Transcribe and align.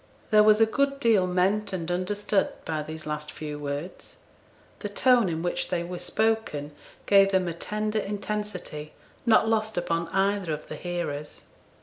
There 0.31 0.41
was 0.41 0.59
a 0.59 0.65
good 0.65 0.99
deal 0.99 1.27
meant 1.27 1.73
and 1.73 1.91
understood 1.91 2.49
by 2.65 2.81
these 2.81 3.05
last 3.05 3.31
few 3.31 3.59
words. 3.59 4.17
The 4.79 4.89
tone 4.89 5.29
in 5.29 5.43
which 5.43 5.69
they 5.69 5.83
were 5.83 5.99
spoken 5.99 6.71
gave 7.05 7.31
them 7.31 7.47
a 7.47 7.53
tender 7.53 7.99
intensity 7.99 8.93
not 9.27 9.47
lost 9.47 9.77
upon 9.77 10.07
either 10.07 10.51
of 10.53 10.67
the 10.69 10.75
hearers. 10.75 11.43